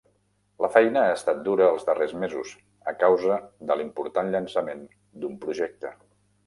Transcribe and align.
La 0.65 0.69
feina 0.77 1.03
ha 1.09 1.11
estat 1.17 1.43
dura 1.49 1.67
els 1.73 1.85
darrers 1.89 2.15
mesos 2.23 2.55
a 2.93 2.97
causa 3.05 3.39
de 3.71 3.79
l'important 3.81 4.35
llançament 4.39 4.85
d'un 5.21 5.39
projecte. 5.47 5.99